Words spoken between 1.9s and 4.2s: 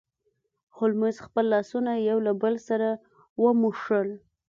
یو له بل سره وموښل.